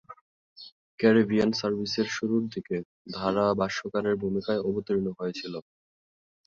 [0.99, 2.77] Caribbean সার্ভিসের শুরুরদিকে
[3.15, 5.63] ধারাভাষ্যকারের ভূমিকায় অবতীর্ণ হয়েছিলেন।